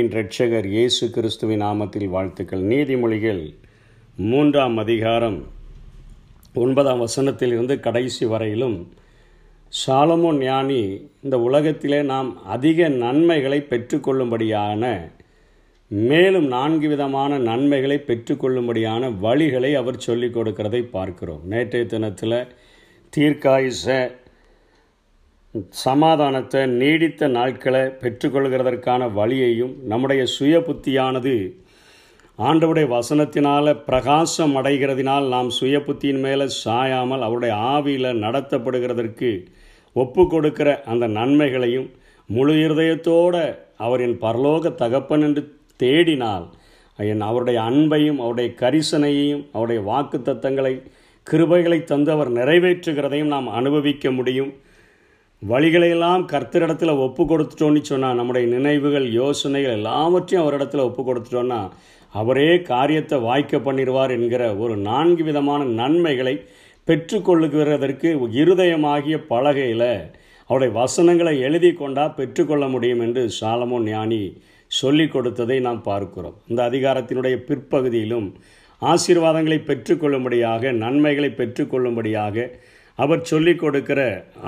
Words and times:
அன்பின் 0.00 0.18
இரட்சகர் 0.18 0.64
இயேசு 0.64 1.10
கிறிஸ்துவின் 1.10 1.62
நாமத்தில் 1.62 2.04
வாழ்த்துக்கள். 2.04 2.62
நீதிமொழிகள் 2.62 3.54
மூன்றாம் 4.16 4.76
அதிகாரம் 4.76 5.46
ஒன்பதாம் 6.54 6.98
வசனத்தில் 6.98 7.48
இருந்து 7.48 7.80
கடைசி 7.80 8.26
வரையிலும் 8.26 8.92
சாலமோ 9.86 10.38
ஞானி 10.38 11.08
இந்த 11.22 11.38
உலகத்திலே 11.40 12.02
நாம் 12.02 12.44
அதிக 12.44 12.88
நன்மைகளை 12.88 13.66
பெற்றுக்கொள்ளும்படியான 13.70 15.10
மேலும் 15.88 16.46
நான்கு 16.46 16.88
விதமான 16.88 17.38
நன்மைகளை 17.38 18.04
பெற்றுக்கொள்ளும்படியான 18.06 19.12
வழிகளை 19.22 19.72
அவர் 19.74 19.98
சொல்லிக் 19.98 20.36
கொடுக்கிறதை 20.36 20.82
பார்க்கிறோம். 20.82 21.40
நேற்றைய 21.44 21.86
தினத்தில் 21.86 22.46
தீர்க்காயுச 23.16 24.10
சமாதானத்தை 25.54 26.60
நீடித்த 26.72 27.28
நாட்களை 27.28 27.80
பெற்றுக்கொள்கிறதற்கான 28.02 29.08
வழியையும் 29.14 29.72
நம்முடைய 29.82 30.22
சுய 30.26 30.56
புத்தியானது 30.58 31.34
ஆண்டவுடைய 32.38 32.86
வசனத்தினால் 32.88 33.70
பிரகாசம் 33.86 34.54
அடைகிறதினால் 34.56 35.26
நாம் 35.28 35.50
சுய 35.50 35.78
புத்தியின் 35.78 36.20
மேலே 36.20 36.46
சாயாமல் 36.64 37.20
அவருடைய 37.20 37.54
ஆவியில் 37.72 38.20
நடத்தப்படுகிறதற்கு 38.20 39.30
ஒப்பு 39.96 40.22
கொடுக்கிற 40.26 40.68
அந்த 40.84 41.06
நன்மைகளையும் 41.08 41.88
முழு 42.28 42.54
இருதயத்தோடு 42.54 43.42
அவரின் 43.76 44.16
பரலோக 44.18 44.74
தகப்பன் 44.74 45.22
என்று 45.22 45.42
தேடினால் 45.80 46.46
என் 46.98 47.20
அவருடைய 47.20 47.58
அன்பையும் 47.62 48.18
அவருடைய 48.18 48.48
கரிசனையையும் 48.60 49.44
அவருடைய 49.52 49.80
வாக்கு 49.82 50.18
தத்தங்களை 50.18 50.74
கிருபைகளை 51.26 51.84
தந்து 51.84 52.10
அவர் 52.12 52.30
நிறைவேற்றுகிறதையும் 52.32 53.32
நாம் 53.34 53.48
அனுபவிக்க 53.48 54.10
முடியும். 54.10 54.52
வழிகளையெல்லாம் 55.42 56.22
கர்த்தரிடத்தில் 56.24 57.00
ஒப்பு 57.00 57.22
கொடுத்துட்டோன்னு 57.24 57.80
சொன்னால் 57.80 58.14
நம்முடைய 58.14 58.46
நினைவுகள் 58.46 59.12
யோசனைகள் 59.12 59.76
எல்லாவற்றையும் 59.76 60.42
அவரிடத்தில் 60.44 60.80
ஒப்பு 60.80 61.02
கொடுத்துட்டோன்னா 61.02 61.60
அவரே 62.14 62.62
காரியத்தை 62.62 63.18
வாய்க்க 63.20 63.58
பண்ணிடுவார் 63.58 64.10
என்கிற 64.10 64.56
ஒரு 64.56 64.76
நான்கு 64.76 65.24
விதமான 65.24 65.64
நன்மைகளை 65.64 66.34
பெற்றுக்கொள்ளுகிறதற்கு 66.88 68.08
இருதயமாகிய 68.42 69.16
பலகையில் 69.28 69.90
அவருடைய 70.50 70.72
வசனங்களை 70.72 71.40
எழுதி 71.40 71.70
கொண்டா 71.72 72.08
பெற்றுக்கொள்ள 72.08 72.68
முடியும் 72.68 73.00
என்று 73.00 73.30
சாலமோன் 73.40 73.86
ஞானி 73.88 74.22
சொல்லி 74.70 75.06
கொடுத்ததை 75.06 75.60
நாம் 75.60 75.82
பார்க்கிறோம். 75.82 76.36
இந்த 76.48 76.68
அதிகாரத்தினுடைய 76.70 77.36
பிற்பகுதியிலும் 77.48 78.28
ஆசீர்வாதங்களை 78.82 79.58
பெற்றுக்கொள்ளும்படியாக 79.60 80.72
நன்மைகளை 80.72 81.30
பெற்றுக்கொள்ளும்படியாக 81.30 82.48
அவர் 83.02 83.28
சொல்லிக் 83.30 83.62
கொடுக்கிற 83.62 84.00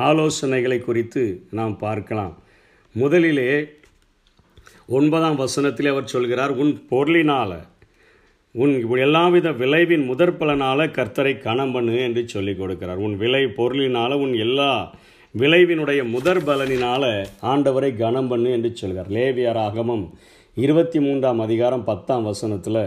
ஆலோசனைகளை 0.08 0.78
குறித்து 0.89 1.22
நாம் 1.58 1.75
பார்க்கலாம். 1.84 2.34
முதலிலே 2.95 3.50
ஒன்பதாம் 4.97 5.39
வசனத்திலே 5.42 5.91
அவர் 5.95 6.12
சொல்கிறார் 6.14 6.53
உன் 6.62 6.73
பொருளினால் 6.91 7.58
உன் 8.62 8.75
எல்லாவித 9.06 9.48
விளைவின் 9.61 10.05
முதற் 10.11 10.36
பலனால் 10.41 10.92
கர்த்தரை 10.97 11.33
கணம் 11.47 11.73
பண்ணு 11.75 11.95
என்று 12.06 12.23
சொல்லிக் 12.33 12.61
கொடுக்கிறார். 12.62 13.00
உன் 13.06 13.14
விளை 13.23 13.42
பொருளினால் 13.58 14.14
உன் 14.25 14.34
எல்லா 14.47 14.73
விளைவினுடைய 15.34 16.00
முதற் 16.14 16.42
பலனினால் 16.48 17.11
ஆண்டவரை 17.53 17.91
கனம் 18.03 18.28
பண்ணு 18.33 18.48
என்று 18.56 18.70
சொல்கிறார். 18.80 19.08
லேவியராகமம் 19.17 20.05
இருபத்தி 20.64 20.98
மூன்றாம் 21.00 21.41
அதிகாரம் 21.47 21.86
பத்தாம் 21.91 22.27
வசனத்தில் 22.30 22.84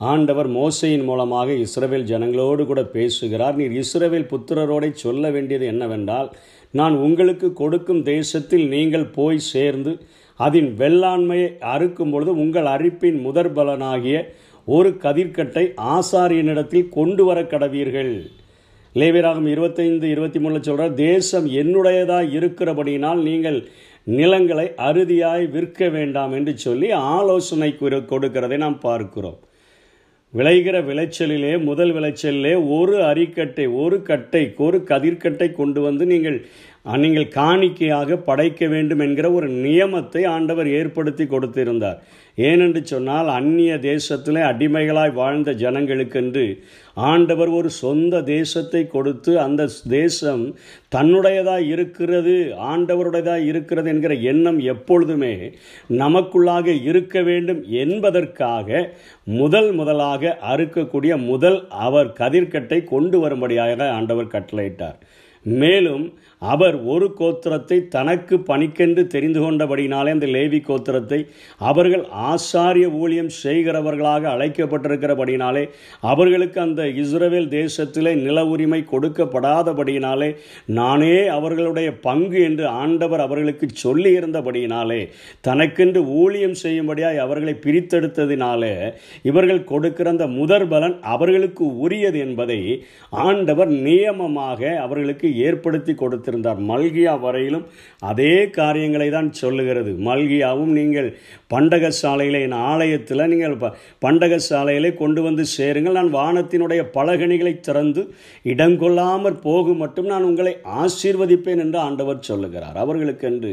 ஆண்டவர் 0.00 0.48
மோசையின் 0.48 1.04
மூலமாக 1.04 1.54
இஸ்ரவேல் 1.64 2.06
ஜனங்களோடு 2.10 2.62
கூட 2.66 2.82
பேசுகிறார். 2.84 3.56
நீர் 3.56 3.74
இஸ்ரவேல் 3.82 4.30
புத்திரரோட 4.30 4.84
சொல்ல 4.92 5.30
வேண்டியது 5.30 5.66
என்னவென்றால் 5.66 6.28
நான் 6.70 6.94
உங்களுக்கு 7.06 7.48
கொடுக்கும் 7.52 8.02
தேசத்தில் 8.02 8.66
நீங்கள் 8.68 9.06
போய் 9.16 9.40
சேர்ந்து 9.52 9.92
அதன் 10.40 10.70
வெள்ளாண்மையை 10.78 11.50
அறுக்கும் 11.72 12.12
பொழுது 12.12 12.32
உங்கள் 12.36 12.68
அரிப்பின் 12.74 13.18
முதற் 13.20 13.52
பலனாகிய 13.56 14.18
ஒரு 14.66 14.90
கதிர்கட்டை 15.04 15.64
ஆசாரியனிடத்தில் 15.96 16.88
கொண்டு 16.88 17.24
வர 17.24 17.40
கடவீர்கள். 17.42 18.14
லேவியராகம் 18.94 19.46
இருபத்தைந்து 19.46 20.06
இருபத்தி 20.08 20.38
மூணில் 20.38 20.66
சொல்கிறார் 20.68 20.94
தேசம் 20.94 21.46
என்னுடையதாக 21.60 22.32
இருக்கிறபடியினால் 22.38 23.20
நீங்கள் 23.28 23.60
நிலங்களை 24.04 24.66
அறுதியாய் 24.88 25.46
விற்க 25.50 25.88
வேண்டாம் 25.88 26.32
என்று 26.32 26.54
சொல்லி 26.58 26.90
ஆலோசனை 27.16 27.70
கொடுக்கிறதை 27.80 28.56
நாம் 28.56 28.80
பார்க்கிறோம். 28.88 29.38
விளைகிற 30.34 30.76
விளைச்சலிலே 30.84 31.52
முதல் 31.64 31.92
விளைச்சலிலே 31.92 32.52
ஒரு 32.70 32.96
அரிக்கட்டை 33.04 33.66
ஒரு 33.74 33.96
கட்டை 34.02 34.42
ஒரு 34.56 34.78
கதிர்கட்டை 34.88 35.48
கொண்டு 35.52 35.80
வந்து 35.80 36.04
நீங்கள் 36.06 36.38
நீங்கள் 36.84 37.28
காணிக்கையாக 37.28 38.16
படைக்க 38.16 38.66
வேண்டும் 38.66 38.98
என்கிற 38.98 39.32
ஒரு 39.32 39.48
நியமத்தை 39.48 40.26
ஆண்டவர் 40.26 40.68
ஏற்படுத்தி 40.68 41.24
கொடுத்திருந்தார். 41.24 41.98
ஏனென்று 42.38 42.80
சொன்னால் 42.82 43.28
அந்நிய 43.28 43.76
தேசத்திலே 43.76 44.42
அடிமைகளாய் 44.42 45.12
வாழ்ந்த 45.12 45.52
ஜனங்களுக்கென்று 45.52 46.44
ஆண்டவர் 46.94 47.48
ஒரு 47.48 47.70
சொந்த 47.70 48.20
தேசத்தை 48.20 48.86
கொடுத்து 48.86 49.40
அந்த 49.40 49.68
தேசம் 49.88 50.54
தன்னுடையதாக 50.94 51.66
இருக்கிறது 51.66 52.34
ஆண்டவருடையதாக 52.54 53.44
இருக்கிறது 53.44 53.88
என்கிற 53.88 54.14
எண்ணம் 54.14 54.58
எப்பொழுதுமே 54.58 55.34
நமக்குள்ளாக 55.88 56.66
இருக்க 56.84 57.22
வேண்டும் 57.22 57.62
என்பதற்காக 57.68 58.94
முதல் 59.24 59.72
முதலாக 59.72 60.38
அறுக்கக்கூடிய 60.54 61.16
முதல் 61.26 61.68
அவர் 61.68 62.10
கதிர்கட்டை 62.18 62.84
கொண்டு 62.84 63.18
வரும்படியாக 63.20 63.90
ஆண்டவர் 63.90 64.26
கட்டளையிட்டார். 64.26 64.98
மேலும் 65.44 66.18
அவர் 66.42 66.76
ஒரு 66.84 67.06
கோத்திரத்தை 67.18 67.76
தனக்கு 67.88 68.36
பணிக்கென்று 68.40 69.02
தெரிந்து 69.06 69.40
கொண்டபடினாலே 69.40 70.12
அந்த 70.12 70.26
லேவி 70.26 70.60
கோத்திரத்தை 70.68 71.18
அவர்கள் 71.60 72.04
ஆசாரிய 72.28 72.86
ஊழியம் 72.92 73.32
செய்கிறவர்களாக 73.42 74.24
அழைக்கப்பட்டிருக்கிறபடினாலே 74.28 75.64
அவர்களுக்கு 76.02 76.58
அந்த 76.60 76.84
இஸ்ரேல் 76.94 77.48
தேசத்திலே 77.48 78.12
நில 78.22 78.44
உரிமை 78.46 78.80
கொடுக்கப்படாதபடியினாலே 78.92 80.30
நானே 80.70 81.16
அவர்களுடைய 81.28 81.90
பங்கு 82.00 82.40
என்று 82.44 82.66
ஆண்டவர் 82.80 83.20
அவர்களுக்கு 83.20 83.68
சொல்லியிருந்தபடியினாலே 83.82 85.00
தனக்கென்று 85.40 86.02
ஊழியம் 86.16 86.56
செய்யும்படியாய் 86.62 87.18
அவர்களை 87.18 87.56
பிரித்தெடுத்ததினாலே 87.60 88.74
இவர்கள் 89.22 89.62
கொடுக்கிற 89.64 90.08
அந்த 90.10 90.26
முதற் 90.30 90.68
பலன் 90.68 90.96
அவர்களுக்கு 91.06 91.64
உரியது 91.78 92.18
என்பதை 92.18 92.60
ஆண்டவர் 93.22 93.70
நியமமாக 93.84 94.60
அவர்களுக்கு 94.78 95.28
ஏற்படுத்தி 95.42 95.92
கொடுத்திருந்தார் 96.30 96.60
மல்கியா 96.70 97.14
வரையிலும் 97.24 97.66
அதே 98.10 98.34
காரியங்களை 98.58 99.08
தான் 99.14 99.30
சொல்லுகிறது. 99.40 99.90
மல்கியாவும் 100.08 100.72
நீங்கள் 100.78 101.08
பண்டக 101.52 101.90
சாலையில் 102.00 102.38
என் 102.46 102.56
ஆலயத்தில் 102.70 103.28
நீங்கள் 103.32 103.56
பண்டக 104.04 104.34
சாலையிலே 104.48 104.90
கொண்டு 105.00 105.20
வந்து 105.26 105.44
சேருங்கள். 105.56 105.98
நான் 105.98 106.12
வானத்தினுடைய 106.18 106.82
பலகணிகளை 106.96 107.54
திறந்து 107.68 108.02
இடங்கொள்ளாமற் 108.52 109.38
போகும் 109.48 109.80
மட்டும் 109.82 110.10
நான் 110.12 110.28
உங்களை 110.30 110.54
ஆசீர்வதிப்பேன் 110.82 111.62
என்று 111.64 111.78
ஆண்டவர் 111.86 112.26
சொல்லுகிறார். 112.30 112.78
அவர்களுக்கென்று 112.84 113.52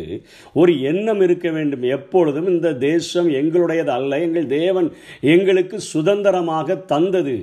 ஒரு 0.62 0.74
எண்ணம் 0.92 1.22
இருக்க 1.28 1.48
வேண்டும். 1.58 1.86
எப்பொழுதும் 1.98 2.50
இந்த 2.54 2.74
தேசம் 2.88 3.30
எங்களுடையது 3.42 3.94
அல்ல. 3.98 4.22
எங்கள் 4.28 4.48
தேவன் 4.60 4.90
எங்களுக்கு 5.36 5.78
சுதந்திரமாக 5.92 6.80
தந்தது. 6.94 7.38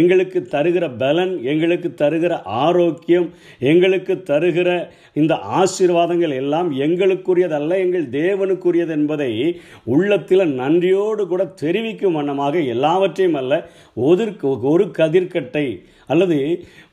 எங்களுக்கு 0.00 0.38
தருகிற 0.54 0.84
பலன் 1.04 1.34
எங்களுக்கு 1.52 1.88
தருகிற 2.02 2.32
ஆரோக்கியம் 2.64 3.28
எங்களுக்கு 3.70 4.14
தருகிற 4.30 4.70
இந்த 5.16 5.34
ஆசீர்வாதங்கள் 5.56 6.34
எல்லாம் 6.34 6.70
எங்களுக்குரியதல்ல 6.80 7.78
எங்கள் 7.78 8.06
தேவனுக்குரியது 8.14 8.92
என்பதை 8.92 9.30
உள்ளத்தில் 9.86 10.54
நன்றியோடு 10.54 11.24
கூட 11.26 11.44
தெரிவிக்கும் 11.58 12.18
வண்ணமாக 12.18 12.64
எல்லாவற்றையும் 12.68 13.38
அல்ல 13.38 13.54
ஒதிர்க்கு 14.02 14.50
ஒரு 14.68 14.86
கதிர்கட்டை 14.98 15.66
அல்லது 16.08 16.36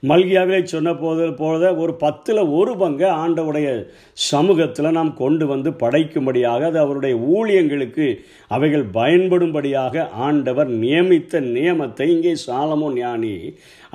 மல்கியாவிலே 0.04 0.60
சொன்ன 0.66 0.90
போது 0.96 1.26
போத 1.34 1.64
ஒரு 1.76 1.94
பத்தில் 1.96 2.42
ஒரு 2.56 2.74
பங்கை 2.76 3.10
ஆண்டவுடைய 3.20 3.68
சமூகத்தில் 4.26 4.90
நாம் 4.92 5.12
கொண்டு 5.14 5.46
வந்து 5.46 5.70
படைக்கும்படியாக 5.80 6.66
அது 6.66 6.80
அவருடைய 6.80 7.16
ஊழியங்களுக்கு 7.32 8.08
அவைகள் 8.52 8.86
பயன்படும்படியாக 8.94 10.06
ஆண்டவர் 10.26 10.72
நியமித்த 10.78 11.42
நியமத்தை 11.50 12.08
இங்கே 12.10 12.34
சாலமோ 12.46 12.90
ஞானி 12.98 13.34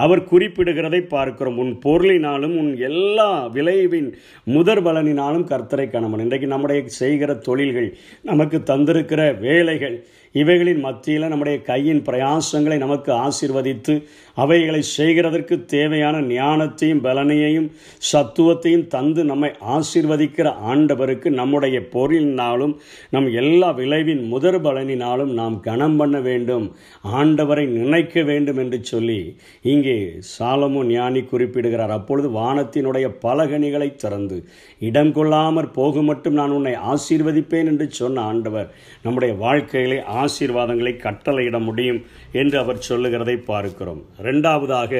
அவர் 0.04 0.22
குறிப்பிடுகிறதை 0.32 1.00
பார்க்கிறோம். 1.14 1.58
உன் 1.62 1.72
பொருளினாலும் 1.84 2.54
உன் 2.62 2.72
எல்லா 2.90 3.30
விளைவின் 3.56 4.10
முதற் 4.56 4.84
பலனினாலும் 4.86 5.48
கர்த்தரை 5.52 5.86
கணவன் 5.90 6.24
இன்றைக்கு 6.26 6.48
நம்முடைய 6.54 6.80
செய்கிற 7.00 7.30
தொழில்கள் 7.48 7.88
நமக்கு 8.30 8.58
தந்திருக்கிற 8.70 9.22
வேலைகள் 9.46 9.96
இவைகளின் 10.34 10.80
மத்தியில் 10.80 11.28
நம்முடைய 11.28 11.62
கையின் 11.62 12.02
பிரயாசங்களை 12.02 12.76
நமக்கு 12.78 13.12
ஆசிர்வதித்து 13.12 13.94
அவைகளை 14.34 14.82
செய்கிறதற்கு 14.96 15.64
தேவையான 15.64 16.20
ஞானத்தையும் 16.20 17.02
பலனையையும் 17.02 17.66
சத்துவத்தையும் 18.12 18.86
தந்து 18.86 19.24
நம்மை 19.24 19.50
ஆசிர்வதிக்கிற 19.68 20.48
ஆண்டவருக்கு 20.66 21.28
நம்முடைய 21.30 21.78
பொருளினாலும் 21.92 22.74
நம் 23.10 23.28
எல்லா 23.32 23.70
விளைவின் 23.70 24.22
முதற் 24.24 24.60
பலனினாலும் 24.66 25.32
நாம் 25.32 25.60
கனம் 25.60 25.96
பண்ண 25.96 26.20
வேண்டும் 26.20 26.66
ஆண்டவரை 27.12 27.66
நினைக்க 27.66 28.22
வேண்டும் 28.22 28.56
என்று 28.56 28.84
சொல்லி 28.84 29.18
இங்கே 29.62 29.96
சாலமோ 30.38 30.84
ஞானி 30.84 31.22
குறிப்பிடுகிறார். 31.22 31.90
அப்பொழுது 31.90 32.30
வானத்தினுடைய 32.30 33.08
பலகனிகளை 33.22 33.96
திறந்து 33.96 34.38
இடம் 34.78 35.12
கொள்ளாமற் 35.12 35.72
போக 35.72 36.02
மட்டும் 36.02 36.32
நான் 36.32 36.50
உன்னை 36.50 36.74
ஆசீர்வதிப்பேன் 36.92 37.70
என்று 37.72 37.88
சொன்ன 37.90 38.20
ஆண்டவர் 38.20 38.70
நம்முடைய 39.02 39.34
வாழ்க்கையிலே 39.34 40.00
ஆசீர்வாதங்களை 40.24 40.94
கட்டளையிட 41.06 41.58
முடியும் 41.68 42.00
என்று 42.42 42.56
அவர் 42.62 42.86
சொல்லுகிறதை 42.90 43.36
பார்க்கிறோம். 43.50 44.04
ரெண்டாவதாக 44.28 44.92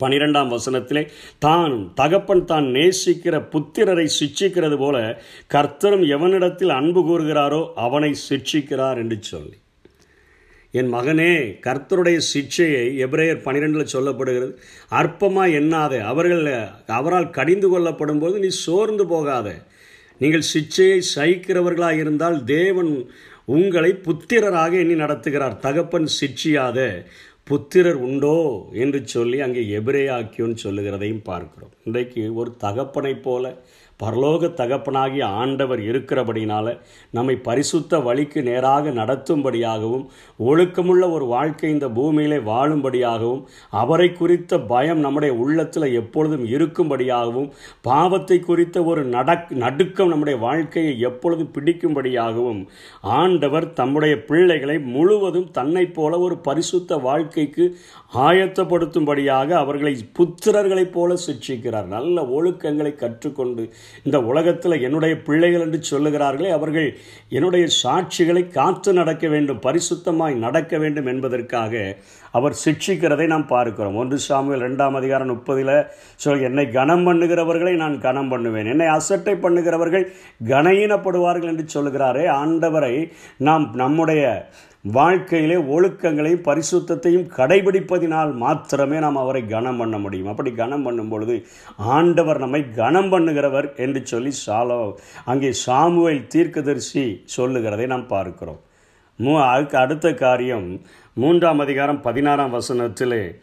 பனிரெண்டாம் 0.00 0.50
வசனத்திலே 0.54 1.02
தான் 1.44 1.72
தகப்பன் 2.00 2.42
தான் 2.50 2.66
நேசிக்கிற 2.74 3.36
புத்திரரை 3.52 4.04
சிட்சிக்கிறது 4.18 4.76
போல 4.82 4.96
கர்த்தரும் 5.54 6.04
எவனிடத்தில் 6.16 6.72
அன்பு 6.80 7.00
கூறுகிறாரோ 7.08 7.62
அவனை 7.86 8.10
சிட்சிக்கிறார் 8.28 9.00
என்று 9.02 9.18
சொல்லி. 9.30 9.56
என் 10.74 10.90
மகனே 10.94 11.32
கர்த்தருடைய 11.66 12.18
சிக்ஷையை 12.32 12.84
எப்ரேயர் 13.04 13.44
பனிரெண்டில் 13.46 13.92
சொல்லப்படுகிறது. 13.94 14.52
அற்பமாக 15.00 15.56
எண்ணாத 15.60 16.00
அவர்கள் 16.10 16.44
அவரால் 16.98 17.34
கடிந்து 17.38 17.68
கொள்ளப்படும் 17.72 18.20
போது 18.24 18.36
நீ 18.44 18.50
சோர்ந்து 18.64 19.06
போகாத. 19.12 19.48
நீங்கள் 20.20 20.44
சிக்ஷையை 20.54 21.00
சகிக்கிறவர்களாக 21.14 22.02
இருந்தால் 22.04 22.38
தேவன் 22.56 22.92
உங்களை 23.54 23.90
புத்திரராக 24.06 24.72
எண்ணி 24.82 24.96
நடத்துகிறார். 25.02 25.54
தகப்பன் 25.66 26.08
சிற்றியாத 26.18 26.78
புத்திரர் 27.44 28.00
உண்டோ 28.08 28.38
என்று 28.84 29.00
சொல்லி 29.14 29.38
அங்கே 29.44 29.62
எபிரேயாக்கியோன்னு 29.78 30.56
சொல்லுகிறதையும் 30.64 31.26
பார்க்கிறோம். 31.30 31.72
இன்றைக்கு 31.84 32.22
ஒரு 32.34 32.50
தகப்பனைப் 32.64 33.22
போல 33.22 33.44
பரலோக 34.00 34.48
தகப்பனாகிய 34.52 35.22
ஆண்டவர் 35.38 35.80
இருக்கிறபடினால 35.80 36.66
நம்மை 37.10 37.34
பரிசுத்த 37.40 37.98
வழிக்கு 37.98 38.40
நேராக 38.42 38.90
நடத்தும்படியாகவும் 38.90 40.04
ஒழுக்கமுள்ள 40.40 41.04
ஒரு 41.10 41.26
வாழ்க்கை 41.26 41.70
இந்த 41.70 41.86
பூமியிலே 41.88 42.38
வாழும்படியாகவும் 42.42 43.42
அவரை 43.72 44.08
குறித்த 44.12 44.60
பயம் 44.68 45.00
நம்முடைய 45.00 45.32
உள்ளத்தில் 45.36 45.88
எப்பொழுதும் 45.92 46.44
இருக்கும்படியாகவும் 46.48 47.48
பாவத்தை 47.80 48.38
குறித்த 48.40 48.84
ஒரு 48.84 49.02
நடக் 49.08 49.50
நடுக்கம் 49.56 50.08
நம்முடைய 50.08 50.38
வாழ்க்கையை 50.38 50.94
எப்பொழுதும் 51.00 51.52
பிடிக்கும்படியாகவும் 51.52 52.62
ஆண்டவர் 53.18 53.68
தம்முடைய 53.72 54.14
பிள்ளைகளை 54.22 54.78
முழுவதும் 54.88 55.50
தன்னை 55.50 55.84
போல 55.90 56.12
ஒரு 56.18 56.38
பரிசுத்த 56.40 57.00
வாழ்க்கைக்கு 57.00 57.66
ஆயத்தப்படுத்தும்படியாக 58.28 59.50
அவர்களை 59.58 59.94
புத்திரர்களைப் 60.18 60.92
போல 60.92 61.16
சிக்ஷிக்கிறார் 61.26 61.88
நல்ல 61.88 62.22
ஒழுக்கங்களை 62.30 62.92
கற்றுக்கொண்டு 62.94 63.64
இந்த 64.02 64.18
உலகத்தில் 64.22 64.76
என்னுடைய 64.80 65.14
பிள்ளைகள் 65.20 65.60
என்று 65.60 65.80
சொல்லுகிறார்களே 65.90 66.50
அவர்கள் 66.50 66.88
என்னுடைய 67.28 67.66
சாட்சிகளை 67.82 68.42
காத்து 68.50 68.92
நடக்க 68.92 69.26
வேண்டும் 69.28 69.62
பரிசுத்தமாய் 69.62 70.36
நடக்க 70.38 70.78
வேண்டும் 70.78 71.06
என்பதற்காக 71.06 71.74
அவர் 72.36 72.54
சிக்ஷிக்கிறதை 72.64 73.26
நாம் 73.32 73.46
பார்க்கிறோம். 73.54 73.98
ஒன்று 74.02 74.18
சாமியில் 74.28 74.64
ரெண்டாம் 74.66 74.98
அதிகாரம் 75.00 75.32
முப்பதில் 75.32 75.74
சொல் 76.22 76.46
என்னை 76.48 76.66
கனம் 76.78 77.04
பண்ணுகிறவர்களை 77.08 77.74
நான் 77.82 77.96
கனம் 78.06 78.30
பண்ணுவேன். 78.32 78.70
என்னை 78.74 78.88
அசட்டை 78.96 79.36
பண்ணுகிறவர்கள் 79.44 80.06
கனஈனப்படுவார்கள் 80.52 81.52
என்று 81.52 81.66
சொல்கிறாரே 81.76 82.26
ஆண்டவரை 82.40 82.94
நாம் 83.48 83.66
நம்முடைய 83.82 84.24
வாழ்க்கையிலே 84.96 85.56
ஒழுக்கங்களையும் 85.74 86.44
பரிசுத்தையும் 86.48 87.24
கடைபிடிப்பதினால் 87.38 88.32
மாத்திரமே 88.42 88.98
நாம் 89.04 89.18
அவரை 89.22 89.42
கனம் 89.54 89.80
பண்ண 89.80 89.96
முடியும். 90.04 90.30
அப்படி 90.32 90.50
கனம் 90.60 90.84
பண்ணும் 90.86 91.10
பொழுது 91.12 91.36
ஆண்டவர் 91.96 92.42
நம்மை 92.44 92.62
கனம் 92.78 93.10
பண்ணுகிறவர் 93.14 93.68
என்று 93.86 94.02
சொல்லி 94.12 94.32
சாலோ 94.44 94.80
அங்கே 95.32 95.50
சாமுவேல் 95.64 96.24
தீர்க்கதரிசி 96.34 97.04
சொல்லுகிறதை 97.36 97.88
நாம் 97.94 98.06
பார்க்கிறோம். 98.14 98.60
மூ 99.22 99.32
அதுக்கு 99.42 99.78
அடுத்த 99.78 100.14
காரியம் 100.14 100.80
மூன்றாம் 101.14 101.58
அதிகாரம் 101.58 102.00
பதினாறாம் 102.00 102.54
வசனத்திலே 102.54 103.34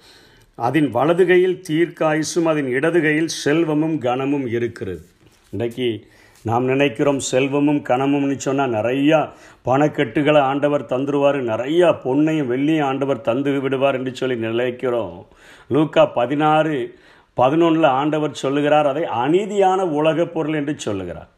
அதன் 0.55 0.95
வலதுகையில் 0.95 1.61
தீர்க்காயுசும் 1.69 2.43
அதன் 2.43 2.65
இடதுகையில் 2.65 3.25
செல்வமும் 3.25 3.97
கனமும் 3.97 4.47
இருக்கிறது. 4.47 5.05
இன்றைக்கு 5.51 6.07
நாம் 6.43 6.65
நினைக்கிறோம் 6.65 7.19
செல்வமும் 7.19 7.81
கனமும்னு 7.83 8.35
சொன்னால் 8.37 8.71
நிறையா 8.71 9.29
பணக்கட்டுகளை 9.65 10.37
ஆண்டவர் 10.37 10.85
தந்துடுவார் 10.85 11.39
நிறையா 11.51 11.89
பொண்ணையும் 12.03 12.51
வெள்ளியும் 12.53 12.83
ஆண்டவர் 12.83 13.21
தந்து 13.21 13.59
விடுவார் 13.59 13.95
என்று 13.95 14.15
சொல்லி 14.15 14.35
நினைக்கிறோம். 14.35 15.25
லூக்கா 15.67 16.05
பதினாறு 16.05 16.95
பதினொன்றில் 17.37 17.85
ஆண்டவர் 17.85 18.33
சொல்லுகிறார் 18.33 18.87
அதை 18.87 19.03
அநீதியான 19.03 19.81
உலகப் 19.81 20.33
பொருள் 20.33 20.53
என்று 20.53 20.79
சொல்லுகிறார். 20.79 21.29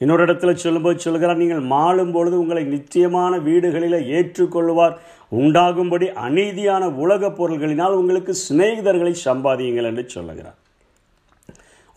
இன்னொரு 0.00 0.24
இடத்துல 0.24 0.52
சொல்லும்போது 0.54 0.98
சொல்கிறார் 0.98 1.36
நீங்கள் 1.36 1.60
மாளும் 1.60 2.12
பொழுது 2.12 2.38
உங்களை 2.38 2.64
நிச்சயமான 2.64 3.38
வீடுகளில் 3.38 4.06
ஏற்றுக்கொள்வார் 4.16 4.94
உண்டாகும்படி 5.32 6.06
அநீதியான 6.26 6.84
உலகப் 6.94 7.36
பொருள்களினால் 7.38 7.94
உங்களுக்கு 7.94 8.34
சிநேகிதர்களை 8.48 9.14
சம்பாதியுங்கள் 9.24 9.84
என்று 9.84 10.04
சொல்லுகிறார். 10.08 10.58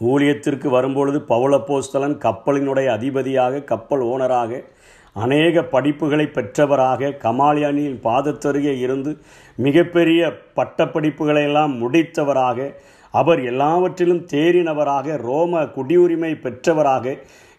ஊழியத்திற்கு 0.02 0.68
வரும்பொழுது 0.68 1.20
பவுளப்போஸ்தலன் 1.30 2.18
கப்பலினுடைய 2.18 2.88
அதிபதியாக 2.88 3.64
கப்பல் 3.64 4.04
ஓனராக 4.04 4.62
அநேக 5.16 5.62
படிப்புகளை 5.62 6.26
பெற்றவராக 6.28 7.12
கமாலியானியின் 7.24 8.00
பாதத்தருகே 8.04 8.74
இருந்து 8.80 9.12
மிகப்பெரிய 9.58 10.22
பட்டப்படிப்புகளை 10.56 11.44
எல்லாம் 11.44 11.74
முடித்தவராக 11.82 12.70
அவர் 13.14 13.42
எல்லாவற்றிலும் 13.44 14.26
தேறினவராக 14.26 15.18
ரோம 15.18 15.64
குடியுரிமை 15.76 16.32
பெற்றவராக 16.42 17.06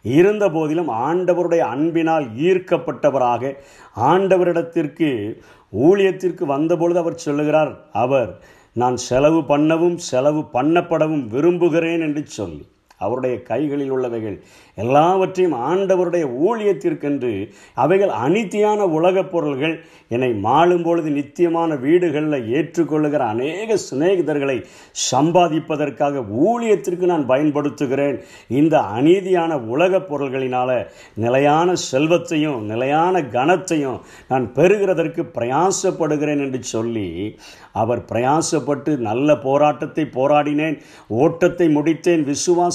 இருந்த 0.05 0.51
போதிலும் 0.51 0.91
ஆண்டவருடைய 1.09 1.59
அன்பினால் 1.59 2.27
ஈர்க்கப்பட்டவராக 2.37 3.53
ஆண்டவரிடத்திற்கு 3.97 5.41
ஊழியத்திற்கு 5.73 6.45
வந்தபொழுது 6.47 6.99
அவர் 6.99 7.15
சொல்லுகிறார் 7.15 7.89
அவர் 7.93 8.39
நான் 8.73 8.97
செலவு 8.97 9.41
பண்ணவும் 9.41 9.97
செலவு 9.97 10.41
பண்ணப்படவும் 10.53 11.27
விரும்புகிறேன் 11.29 12.01
என்று 12.01 12.27
சொல்லி. 12.27 12.74
அவருடைய 12.99 13.43
கைகளில் 13.43 13.93
உள்ளவைகள். 13.93 14.41
எல்லாவற்றையும் 14.75 15.59
ஆண்டவருடைய 15.59 16.27
ஊழியத்திற்கென்று 16.47 17.51
அவைகள் 17.75 18.09
அனித்தியான 18.09 18.77
உலகப் 18.77 19.33
பொருள்கள். 19.33 19.85
என்னை 20.09 20.33
மாளும் 20.33 20.83
பொழுது 20.83 21.11
நித்தியமான 21.11 21.75
வீடுகளில் 21.75 22.55
ஏற்றுக்கொள்ளுகிற 22.55 23.17
அநேக 23.17 23.77
சிநேகிதர்களை 23.91 24.65
சம்பாதிப்பதற்காக 25.13 26.25
ஊழியத்திற்கு 26.47 27.05
நான் 27.05 27.29
பயன்படுத்துகிறேன். 27.29 28.23
இந்த 28.49 28.79
அநீதியான 28.79 29.59
உலகப் 29.59 30.15
பொருள்களினால 30.15 30.87
நிலையான 31.15 31.75
செல்வத்தையும் 31.75 32.65
நிலையான 32.65 33.23
கனத்தையும் 33.23 34.01
நான் 34.29 34.53
பெறுகிறதற்கு 34.55 35.23
பிரயாசப்படுகிறேன் 35.35 36.45
என்று 36.45 36.63
சொல்லி 36.63 37.39
அவர் 37.73 38.05
பிரயாசப்பட்டு 38.05 38.97
நல்ல 38.97 39.37
போராட்டத்தை 39.37 40.05
போராடினேன். 40.05 40.81
ஓட்டத்தை 41.09 41.77
முடித்தேன் 41.77 42.25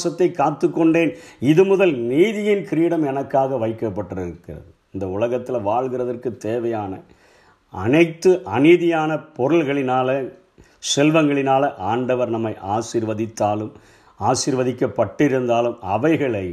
விசுவாசத்தை 0.09 0.27
காத்துக்கொண்டேன். 0.29 1.11
இது 1.39 1.63
முதல் 1.65 1.93
நீதியின் 2.11 2.63
கிரீடம் 2.63 3.05
எனக்காக 3.11 3.55
வைக்கப்பட்டிருக்கிறது. 3.55 4.69
இந்த 4.91 5.05
உலகத்தில் 5.07 5.65
வாழ்கிறதற்கு 5.69 6.29
தேவையான 6.37 7.01
அனைத்து 7.73 8.29
அநீதியான 8.57 9.11
பொருள்களினால 9.37 10.09
செல்வங்களினால 10.95 11.63
ஆண்டவர் 11.91 12.29
நம்மை 12.29 12.53
ஆசிர்வதித்தாலும் 12.75 13.73
ஆசிர்வதிக்கப்பட்டிருந்தாலும் 14.19 15.77
அவைகளை 15.81 16.47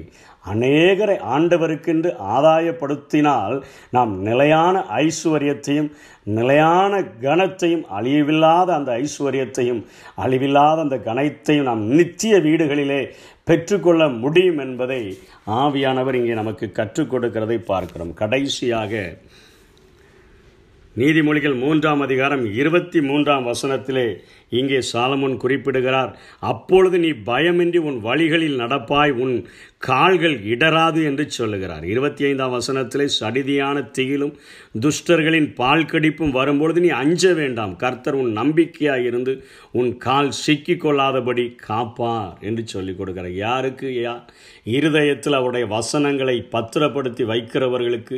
அநேகரை 0.45 1.17
ஆண்டவருக்கென்று 1.37 2.11
ஆதாயப்படுத்தினால் 2.37 3.63
நாம் 3.91 4.13
நிலையான 4.19 4.85
ஐஸ்வர்யத்தையும் 4.97 5.89
நிலையான 6.25 7.03
கணத்தையும் 7.03 7.85
அழிவில்லாத 7.99 8.69
அந்த 8.73 8.93
ஐஸ்வர்யத்தையும் 8.99 9.81
அழிவில்லாத 10.17 10.79
அந்த 10.81 10.99
கணத்தையும் 10.99 11.65
நாம் 11.65 11.83
நித்திய 11.87 12.37
வீடுகளிலே 12.39 13.03
பெற்றுக்கொள்ள 13.45 14.09
முடியும் 14.09 14.59
என்பதை 14.59 15.03
ஆவியானவர் 15.47 16.15
இங்கே 16.15 16.35
நமக்கு 16.35 16.73
கற்றுக் 16.73 17.15
கொடுக்கிறதை 17.15 17.59
பார்க்கிறோம். 17.65 18.15
கடைசியாக 18.15 18.93
நீதிமொழிகள் 20.97 21.57
மூன்றாம் 21.59 22.01
அதிகாரம் 22.01 22.45
இருபத்தி 22.55 22.99
மூன்றாம் 23.01 23.47
வசனத்திலே 23.47 24.05
இங்கே 24.51 24.79
சாலமுன் 24.93 25.35
குறிப்பிடுகிறார் 25.37 26.13
அப்பொழுது 26.43 26.99
நீ 26.99 27.11
பயமின்றி 27.27 27.81
உன் 27.83 27.99
வழிகளில் 28.01 28.61
நடப்பாய் 28.61 29.13
உன் 29.17 29.35
கால்கள் 29.79 30.45
இடராது 30.45 31.05
என்று 31.05 31.31
சொல்லுகிறார். 31.31 31.85
இருபத்தி 31.85 32.25
ஐந்தாம் 32.25 32.53
வசனத்திலே 32.53 33.09
சடிதியான 33.21 33.91
திகிலும் 33.99 34.33
துஷ்டர்களின் 34.81 35.55
பால் 35.55 35.85
கடிப்பும் 35.85 36.31
வரும்பொழுது 36.31 36.81
நீ 36.81 36.89
அஞ்ச 36.89 37.33
வேண்டாம். 37.35 37.77
கர்த்தர் 37.77 38.15
உன் 38.15 38.33
நம்பிக்கையாக 38.33 39.01
இருந்து 39.01 39.45
உன் 39.73 39.97
கால் 39.97 40.31
சிக்கிக்கொள்ளாதபடி 40.47 41.55
காப்பார் 41.55 42.39
என்று 42.41 42.67
சொல்லிக் 42.67 43.03
கொடுக்கிறார். 43.03 43.35
யாருக்கு? 43.35 43.89
யா 43.89 44.23
இருதயத்தில் 44.65 45.33
அவருடைய 45.33 45.67
வசனங்களை 45.67 46.43
பத்திரப்படுத்தி 46.43 47.25
வைக்கிறவர்களுக்கு 47.25 48.17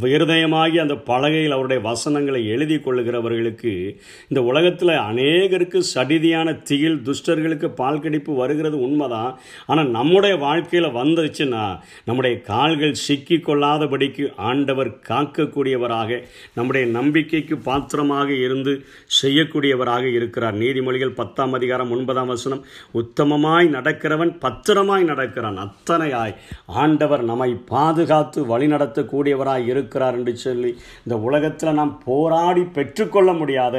இருதயமாகி 0.00 0.76
அந்த 0.78 0.94
பலகையில் 0.94 1.50
அவருடைய 1.50 1.82
வசனங்களை 1.82 2.46
எழுதி 2.46 2.74
கொள்ளுகிறவர்களுக்கு 2.74 3.96
இந்த 4.28 4.42
உலகத்தில் 4.42 4.88
அநேகருக்கு 4.88 5.82
சடிதியான 5.94 6.62
திகில் 6.62 7.02
துஷ்டர்களுக்கு 7.02 7.68
பால் 7.74 8.00
கடிப்பு 8.00 8.34
வருகிறது 8.34 8.80
உண்மைதான். 8.80 9.40
ஆனால் 9.66 9.90
நம்முடைய 9.90 10.36
வாழ்க்கையில் 10.36 10.94
வந்துச்சுன்னா 10.98 11.64
நம்முடைய 12.04 12.34
கால்கள் 12.50 13.00
சிக்கி 13.04 13.38
கொள்ளாதபடிக்கு 13.38 14.24
ஆண்டவர் 14.50 14.90
காக்கக்கூடியவராக 15.08 16.20
நம்முடைய 16.54 16.84
நம்பிக்கைக்கு 16.98 17.56
பாத்திரமாக 17.68 18.28
இருந்து 18.46 18.72
செய்யக்கூடியவராக 19.20 20.04
இருக்கிறார். 20.18 20.56
நீதிமொழிகள் 20.62 21.16
பத்தாம் 21.20 21.52
அதிகாரம் 21.52 21.92
ஒன்பதாம் 21.96 22.32
வசனம் 22.34 22.62
உத்தமமாய் 23.00 23.68
நடக்கிறவன் 23.76 24.32
பத்திரமாய் 24.44 25.08
நடக்கிறான். 25.10 25.58
அத்தனையாய் 25.66 26.34
ஆண்டவர் 26.82 27.22
நம்மை 27.30 27.50
பாதுகாத்து 27.72 28.40
வழிநடத்தக்கூடியவராய் 28.52 29.66
இருக்கிறார் 29.72 30.16
என்று 30.18 30.34
சொல்லி 30.36 30.70
இந்த 31.04 31.16
உலகத்தில் 31.28 31.78
நாம் 31.80 31.94
போராடி 32.04 32.64
பெற்றுக்கொள்ள 32.76 33.30
முடியாத 33.32 33.76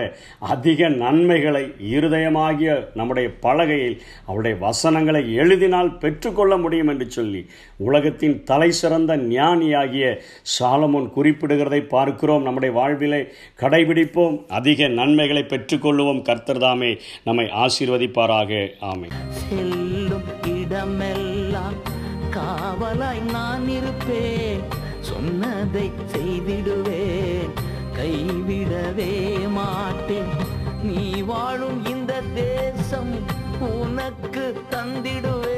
அதிக 0.53 0.89
நன்மைகளை 1.03 1.63
இருதயமாகிய 1.93 2.71
நம்முடைய 2.99 3.27
பலகையில் 3.45 3.97
அவருடைய 4.25 4.55
வசனங்களை 4.65 5.21
எழுதினால் 5.41 5.95
பெற்றுக்கொள்ள 6.03 6.53
முடியும் 6.57 6.91
என்று 6.93 7.06
சொல்லி 7.07 7.49
உலகத்தின் 7.77 8.43
தலை 8.43 8.71
சிறந்த 8.71 9.17
ஞானியாகிய 9.17 10.19
சாலமோன் 10.59 11.11
குறிப்பிடுகிறதை 11.15 11.79
பார்க்கிறோம். 11.79 12.43
நம்முடைய 12.43 12.75
வாழ்விலே 12.75 13.27
கடைபிடிப்போம். 13.59 14.47
அதிக 14.47 14.87
நன்மைகளை 14.87 15.43
பெற்றுக்கொள்வோம் 15.43 16.21
கர்த்தர்தாமே 16.21 16.99
நம்மை 17.23 17.45
ஆசீர்வதிப்பாராக. 17.45 18.69
ஆமை 18.79 19.09
செல்லும் 19.29 20.55
இடமெல்லாம் 20.61 21.95
காவலாய் 22.31 23.31
நான் 23.31 23.69
இருப்பேன். 23.69 24.59
சொன்னதை 24.99 25.91
செய்திடுவேன். 26.13 27.49
கைவிடவே 27.97 29.49
மாட்டேன். 29.51 30.55
நீ 30.83 31.21
வாழும் 31.21 31.85
இந்த 31.85 32.21
தேசம் 32.35 33.13
உனக்கு 33.59 34.61
தந்திடுவேன். 34.71 35.56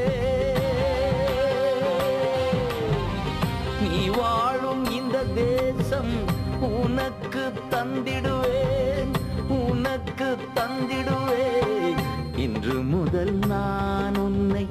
தந்திடுவேன் 7.80 9.12
உனக்கு 9.48 10.38
தந்திடுவேன். 10.56 12.00
இன்று 12.36 12.74
முதல் 12.74 13.34
நான் 13.48 14.16
உன்னை 14.16 14.68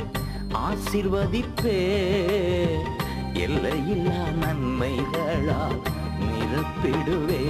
ஆசிர்வதிப்பே 0.67 1.79
எல்லையில்லா 3.33 4.23
நன்மைகளால் 4.41 5.81
நிரப்பிடுவே 6.29 7.45